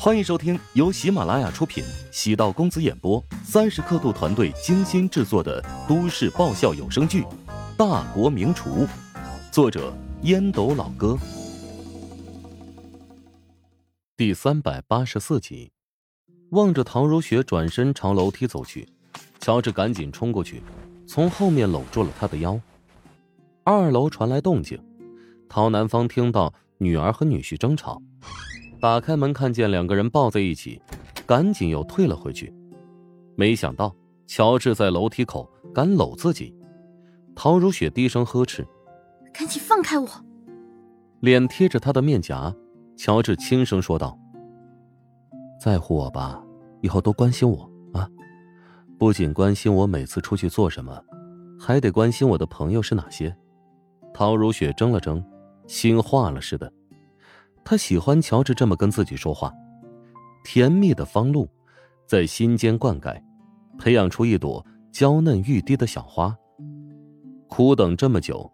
[0.00, 7.22] 欢迎收听由喜马拉雅出品、喜道公子演播、三十刻度团队精心制作的都市爆笑有声剧
[7.76, 8.86] 《大国名厨》，
[9.50, 9.92] 作者
[10.22, 11.18] 烟斗老哥，
[14.16, 15.72] 第三百八十四集。
[16.50, 18.88] 望着唐如雪转身朝楼梯走去，
[19.40, 20.62] 乔治赶紧冲过去，
[21.08, 22.58] 从后面搂住了她的腰。
[23.64, 24.80] 二楼传来动静，
[25.48, 28.00] 陶南方听到女儿和女婿争吵。
[28.80, 30.80] 打开门，看见两个人抱在一起，
[31.26, 32.52] 赶紧又退了回去。
[33.36, 33.94] 没想到
[34.26, 36.54] 乔治在楼梯口敢搂自己，
[37.34, 38.66] 陶如雪低声呵斥
[39.34, 40.08] ：“赶紧放开我！”
[41.20, 42.54] 脸贴着他的面颊，
[42.96, 44.16] 乔治轻声说道
[45.60, 46.40] ：“在乎我吧，
[46.80, 48.08] 以后多关心我啊！
[48.96, 51.02] 不仅关心我每次出去做什么，
[51.58, 53.36] 还得关心我的朋友是哪些。”
[54.14, 55.24] 陶如雪怔了怔，
[55.66, 56.72] 心化了似的。
[57.70, 59.52] 他喜欢乔治这么跟自己说话，
[60.42, 61.46] 甜蜜的芳露
[62.06, 63.22] 在心间灌溉，
[63.76, 66.34] 培养出一朵娇嫩欲滴的小花。
[67.46, 68.50] 苦等这么久，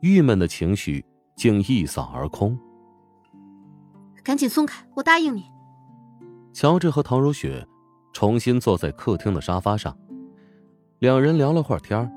[0.00, 1.06] 郁闷的情绪
[1.36, 2.58] 竟一扫而空。
[4.24, 5.44] 赶紧松开，我答应你。
[6.52, 7.64] 乔治和陶如雪
[8.12, 9.96] 重新坐在客厅的沙发上，
[10.98, 12.10] 两人聊了会儿天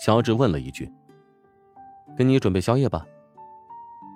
[0.00, 0.88] 乔治问了一句
[2.16, 3.04] ：“给你准备宵夜吧。”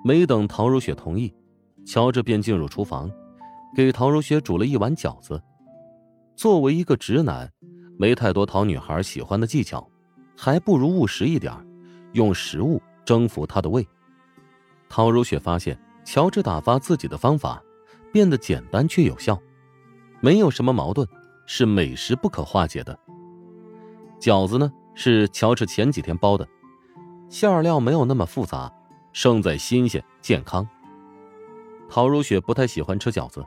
[0.06, 1.34] 没等陶如雪同意。
[1.86, 3.10] 乔治便进入厨房，
[3.74, 5.42] 给陶如雪煮了一碗饺子。
[6.36, 7.50] 作为一个直男，
[7.98, 9.88] 没太多讨女孩喜欢的技巧，
[10.36, 11.52] 还不如务实一点，
[12.12, 13.86] 用食物征服她的胃。
[14.88, 17.62] 陶如雪发现，乔治打发自己的方法
[18.12, 19.38] 变得简单却有效，
[20.20, 21.06] 没有什么矛盾，
[21.46, 22.98] 是美食不可化解的。
[24.20, 26.48] 饺子呢，是乔治前几天包的，
[27.28, 28.72] 馅料没有那么复杂，
[29.12, 30.66] 胜在新鲜健康。
[31.88, 33.44] 陶如雪不太喜欢吃饺子，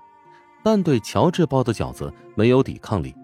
[0.64, 3.16] 但对乔治包的饺子没有抵抗力。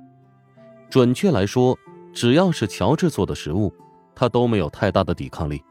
[0.90, 1.78] 准确来说，
[2.14, 3.74] 只要是乔治做的食物，
[4.16, 5.62] 她都没有太大的抵抗力。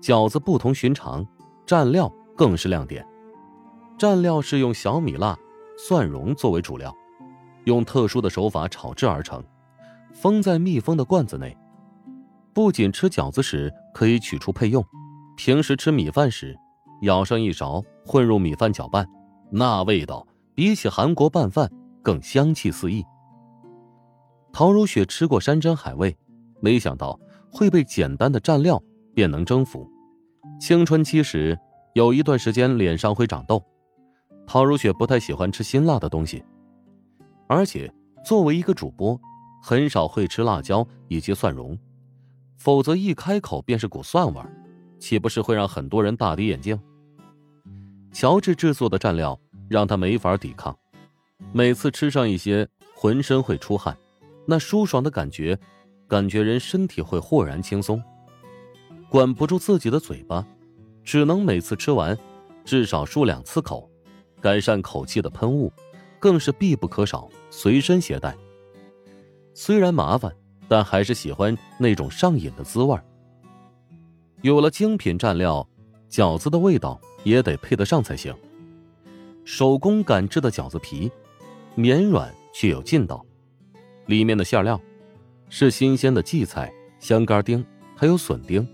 [0.00, 1.26] 饺子不同寻常，
[1.66, 3.06] 蘸料更是亮点。
[3.98, 5.38] 蘸料是用小米辣、
[5.76, 6.94] 蒜蓉作为主料，
[7.64, 9.42] 用特殊的手法炒制而成，
[10.12, 11.56] 封在密封的罐子内。
[12.52, 14.84] 不仅吃饺子时可以取出配用，
[15.36, 16.56] 平时吃米饭时。
[17.02, 19.06] 舀上一勺，混入米饭搅拌，
[19.50, 21.70] 那味道比起韩国拌饭
[22.02, 23.04] 更香气四溢。
[24.52, 26.16] 陶如雪吃过山珍海味，
[26.60, 27.18] 没想到
[27.52, 28.82] 会被简单的蘸料
[29.14, 29.88] 便能征服。
[30.58, 31.58] 青春期时
[31.94, 33.62] 有一段时间脸上会长痘，
[34.46, 36.44] 陶如雪不太喜欢吃辛辣的东西，
[37.46, 37.92] 而且
[38.24, 39.18] 作为一个主播，
[39.62, 41.78] 很少会吃辣椒以及蒜蓉，
[42.56, 44.42] 否则一开口便是股蒜味，
[44.98, 46.78] 岂不是会让很多人大跌眼镜？
[48.12, 49.38] 乔治制作的蘸料
[49.68, 50.76] 让他没法抵抗，
[51.52, 53.96] 每次吃上一些，浑身会出汗，
[54.46, 55.58] 那舒爽的感觉，
[56.08, 58.02] 感觉人身体会豁然轻松。
[59.08, 60.46] 管不住自己的嘴巴，
[61.04, 62.18] 只能每次吃完，
[62.64, 63.88] 至少漱两次口。
[64.40, 65.70] 改善口气的喷雾，
[66.18, 68.34] 更是必不可少，随身携带。
[69.52, 70.34] 虽然麻烦，
[70.66, 72.98] 但还是喜欢那种上瘾的滋味
[74.40, 75.68] 有了精品蘸料，
[76.10, 76.98] 饺子的味道。
[77.22, 78.34] 也得配得上才行。
[79.44, 81.10] 手工擀制的饺子皮，
[81.74, 83.24] 绵软却有劲道，
[84.06, 84.80] 里面的馅料
[85.48, 87.64] 是新鲜的荠菜、香干丁，
[87.96, 88.66] 还有笋丁。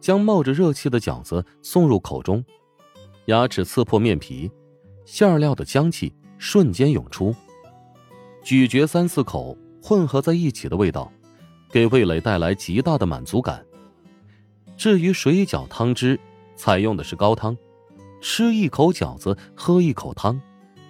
[0.00, 2.44] 将冒着热气的饺子送入口中，
[3.26, 4.50] 牙齿刺破面皮，
[5.04, 7.34] 馅料的香气瞬间涌出。
[8.42, 11.12] 咀嚼三四口，混合在一起的味道，
[11.70, 13.64] 给味蕾带来极大的满足感。
[14.76, 16.18] 至于水饺汤汁。
[16.60, 17.56] 采用的是高汤，
[18.20, 20.38] 吃一口饺子，喝一口汤，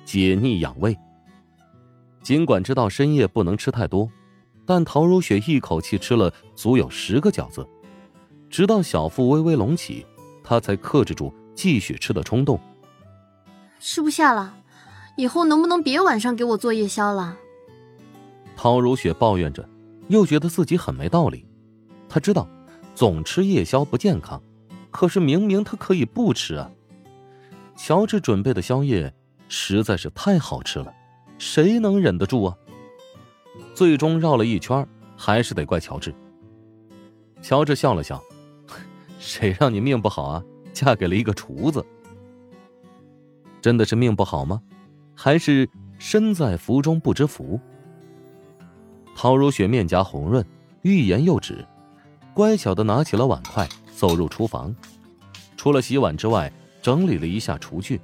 [0.05, 0.99] 解腻养胃。
[2.25, 4.11] 尽管知道深夜不能吃太多，
[4.67, 7.65] 但陶如雪一口气吃了足有十个饺子，
[8.49, 10.05] 直到小腹微微隆起，
[10.43, 12.59] 她才克制住继续吃的冲动。
[13.79, 14.53] 吃不下了，
[15.17, 17.37] 以后能不能别晚上给我做夜宵了？
[18.57, 19.69] 陶如雪抱怨着，
[20.09, 21.47] 又觉得自己很没道理。
[22.09, 22.49] 她知道，
[22.97, 24.43] 总吃夜宵不健康。
[24.91, 26.71] 可是明明他可以不吃啊！
[27.77, 29.13] 乔治准备的宵夜
[29.49, 30.93] 实在是太好吃了，
[31.39, 32.57] 谁能忍得住啊？
[33.75, 36.15] 最终绕了一圈，还是得怪乔治。
[37.41, 38.23] 乔治笑了笑
[39.19, 40.43] ：“谁让你命不好啊？
[40.73, 41.85] 嫁给了一个厨子。
[43.63, 44.61] 真的是命不好吗？
[45.15, 47.59] 还是身在福中不知福？”
[49.17, 50.45] 陶如雪面颊红润，
[50.83, 51.65] 欲言又止，
[52.33, 53.69] 乖巧的拿起了碗筷。
[54.01, 54.75] 走入厨房，
[55.59, 56.51] 除了洗碗之外，
[56.81, 58.01] 整理了一下厨具。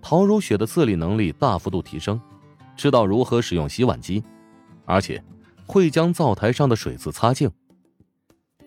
[0.00, 2.20] 陶如雪的自理能力大幅度提升，
[2.76, 4.22] 知道如何使用洗碗机，
[4.84, 5.20] 而且
[5.66, 7.50] 会将灶台上的水渍擦净。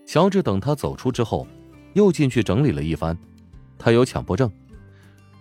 [0.06, 1.48] 乔治等他走出之后，
[1.94, 3.18] 又进去整理了一番。
[3.80, 4.52] 他有强迫症，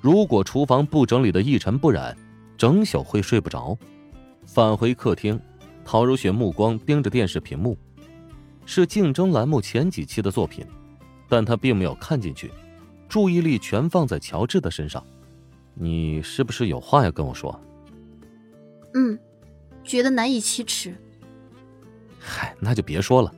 [0.00, 2.16] 如果厨房不整理的一尘不染，
[2.56, 3.76] 整宿会睡不着。
[4.46, 5.40] 返回客厅，
[5.84, 7.76] 陶如雪目光盯着电视屏幕，
[8.64, 10.66] 是竞争栏目前几期的作品，
[11.28, 12.50] 但他并没有看进去，
[13.08, 15.04] 注意力全放在乔治的身上。
[15.74, 17.58] 你是不是有话要跟我说？
[18.94, 19.18] 嗯，
[19.82, 20.94] 觉得难以启齿。
[22.18, 23.32] 嗨，那就别说了。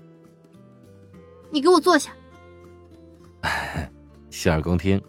[1.51, 2.13] 你给我坐下。
[4.31, 5.01] 洗耳恭听。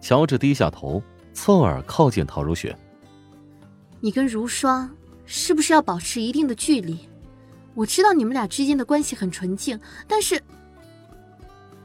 [0.00, 1.02] 乔治低下头，
[1.32, 2.76] 侧耳靠近陶如雪。
[4.00, 4.90] 你跟如霜
[5.26, 6.98] 是不是要保持一定的距离？
[7.74, 10.42] 我知道你们俩之间的关系很纯净，但是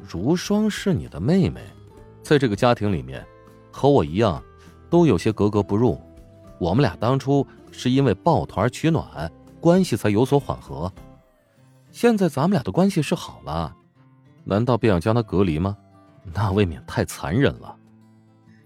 [0.07, 1.61] 如霜是你的妹妹，
[2.23, 3.25] 在这个家庭里面，
[3.71, 4.43] 和我一样，
[4.89, 5.99] 都有些格格不入。
[6.59, 10.91] 我们俩当初是因为抱团取暖，关系才有所缓和。
[11.91, 13.75] 现在咱们俩的关系是好了，
[14.43, 15.77] 难道便要将她隔离吗？
[16.33, 17.75] 那未免太残忍了。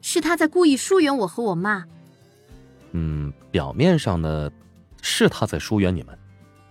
[0.02, 1.84] 是他在故意疏远我和我妈。
[2.94, 4.50] 嗯，表面上呢，
[5.02, 6.18] 是他在疏远你们，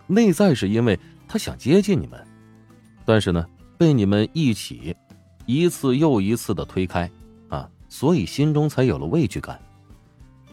[0.08, 2.26] 内在是因为他想接近你们，
[3.04, 3.46] 但是呢，
[3.76, 4.96] 被你们一起
[5.46, 7.08] 一次又一次的推开
[7.48, 9.60] 啊，所以心中才有了畏惧感。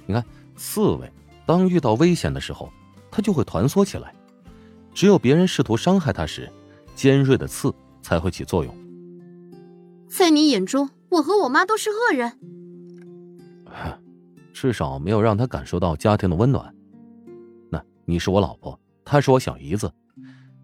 [0.06, 0.24] 你看，
[0.56, 1.12] 刺猬
[1.46, 2.72] 当遇到危险的时候，
[3.10, 4.14] 它就会团缩起来。
[4.94, 6.52] 只有别人试图伤害它时，
[6.96, 8.74] 尖锐的刺才会起作用。
[10.08, 12.40] 在你眼中，我和我妈都是恶人。
[14.54, 16.74] 至少没有让他感受到家庭的温暖。
[17.70, 19.94] 那你是我老婆，她是我小姨子。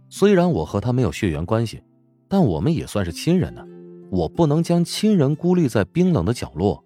[0.10, 1.82] 虽然我和她没有血缘关系，
[2.28, 3.66] 但我们也算是亲人呢。
[4.10, 6.84] 我不能将亲人孤立在冰冷的角落。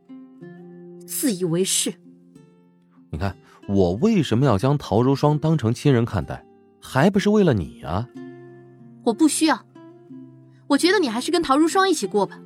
[1.07, 1.91] 自以为是。
[3.09, 3.35] 你看，
[3.67, 6.45] 我为什么要将陶如霜当成亲人看待？
[6.79, 8.07] 还不是为了你呀！
[9.03, 9.65] 我不需要。
[10.67, 12.39] 我觉得你还是跟陶如霜一起过吧。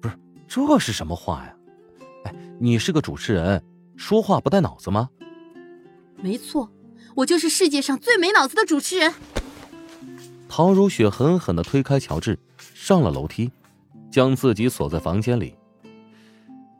[0.00, 0.16] 不是，
[0.46, 1.56] 这是什么话呀？
[2.24, 3.60] 哎，你是个主持人，
[3.96, 5.08] 说话不带脑子吗？
[6.22, 6.70] 没错，
[7.16, 9.12] 我就是世界上最没脑子的主持人。
[10.48, 13.50] 陶如雪狠狠的推开乔治，上了楼梯，
[14.10, 15.54] 将自己锁在房间里。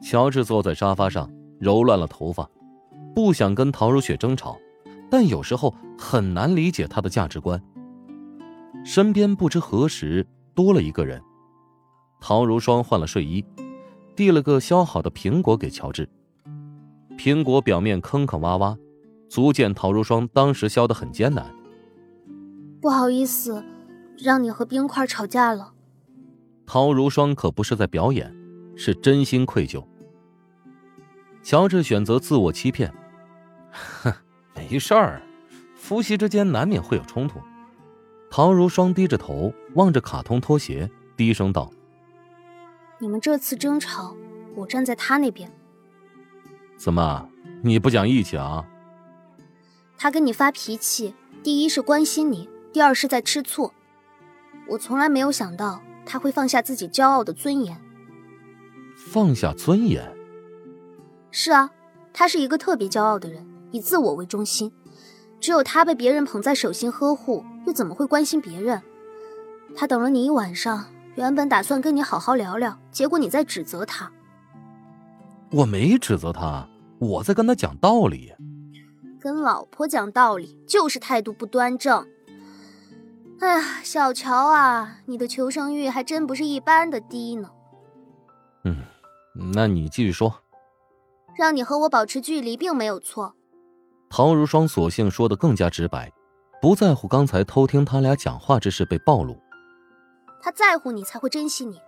[0.02, 2.48] 乔治坐在沙发上，揉乱了头发，
[3.14, 4.58] 不想跟陶如雪争吵。
[5.08, 7.62] 但有时候很难理解她的价值观。
[8.84, 11.22] 身边不知何时多了一个人，
[12.20, 13.44] 陶如霜换了睡衣，
[14.14, 16.08] 递了个削好的苹果给乔治。
[17.16, 18.76] 苹果表面坑坑洼洼，
[19.28, 21.54] 足见陶如霜当时削得很艰难。
[22.80, 23.64] 不好意思，
[24.18, 25.72] 让你和冰块吵架了。
[26.66, 28.34] 陶如霜可不是在表演，
[28.76, 29.84] 是真心愧疚。
[31.42, 32.92] 乔治选择自我欺骗，
[34.02, 34.12] 哼。
[34.54, 35.20] 没事儿，
[35.74, 37.38] 夫妻之间难免会有冲突。
[38.30, 41.70] 陶如霜低着头望着卡通拖鞋，低声道
[42.98, 44.16] ：“你们这次争吵，
[44.54, 45.52] 我站在他那边。
[46.78, 47.28] 怎么，
[47.62, 48.64] 你不讲义气啊？”
[49.98, 53.72] 他跟你发脾气，第一是关心你，第二是在吃醋。
[54.68, 57.80] 我从来没有想到他会放下自己骄傲的尊严。
[58.96, 60.02] 放下尊严？
[61.30, 61.70] 是啊，
[62.12, 63.46] 他是一个特别骄傲的人。
[63.72, 64.72] 以自我为中心，
[65.40, 68.80] 只有他被别人捧在手心呵护，又怎么会关心别人？
[69.74, 70.86] 他等了你一晚上，
[71.16, 74.10] 原本打算跟你好好聊聊，结果你在指责他。
[75.50, 76.66] 我没指责他，
[76.98, 78.32] 我在跟他讲道理。
[79.26, 82.06] 跟老婆讲道理就是态度不端正。
[83.40, 87.50] 哎呀，小乔啊，你的求生欲还真不是一般的低呢。
[88.62, 88.84] 嗯，
[89.52, 90.32] 那你继续说。
[91.34, 93.34] 让你和我保持距离并没有错。
[94.08, 96.12] 陶如霜索性说的更加直白，
[96.62, 99.36] 不在乎刚才偷听他俩讲话之事被暴露。
[100.40, 101.80] 他在乎你才会珍惜你。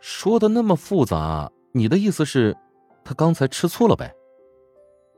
[0.00, 2.56] 说的那么复杂，你的意思是，
[3.04, 4.12] 他刚才吃醋了呗？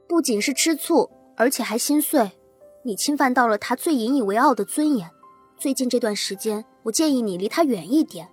[0.08, 2.32] 不仅是吃醋，而且还心碎。
[2.82, 5.10] 你侵犯到了他最引以为傲的尊严。
[5.58, 8.26] 最近这段时间，我建议你离他远一点，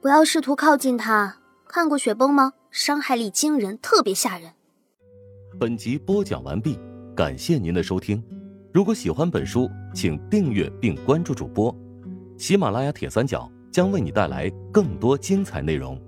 [0.00, 1.36] 不要试图靠近他。
[1.68, 2.52] 看过雪崩吗？
[2.72, 4.50] 伤害力惊人，特别吓人。
[5.60, 6.76] 本集播讲完毕，
[7.14, 8.22] 感谢您的收听。
[8.72, 11.74] 如果喜欢本书，请订阅并关注主播。
[12.36, 16.00] 喜马拉雅铁三角将为你带来更多精彩内容。